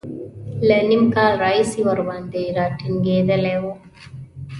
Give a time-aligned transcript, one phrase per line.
[0.67, 3.63] له نیم کال راهیسې ورباندې را ټینګېدلی و.